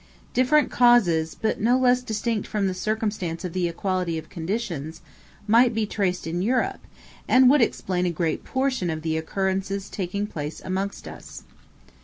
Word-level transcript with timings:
Different 0.33 0.71
causes, 0.71 1.35
but 1.39 1.61
no 1.61 1.77
less 1.77 2.01
distinct 2.01 2.47
from 2.47 2.65
the 2.65 2.73
circumstance 2.73 3.45
of 3.45 3.53
the 3.53 3.67
equality 3.67 4.17
of 4.17 4.29
conditions, 4.31 5.01
might 5.45 5.75
be 5.75 5.85
traced 5.85 6.25
in 6.25 6.41
Europe, 6.41 6.79
and 7.27 7.51
would 7.51 7.61
explain 7.61 8.07
a 8.07 8.11
great 8.11 8.43
portion 8.43 8.89
of 8.89 9.03
the 9.03 9.15
occurrences 9.15 9.91
taking 9.91 10.25
place 10.25 10.59
amongst 10.65 11.07
us. 11.07 11.43